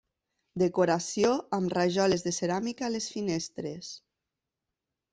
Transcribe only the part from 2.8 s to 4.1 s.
a les finestres.